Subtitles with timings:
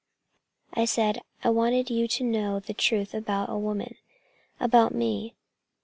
[0.73, 3.97] "I said I wanted you to know the truth about a woman
[4.59, 5.35] about me.